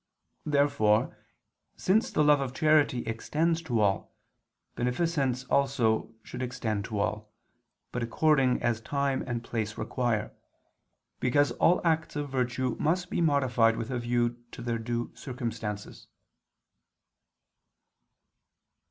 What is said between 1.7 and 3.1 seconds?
since the love of charity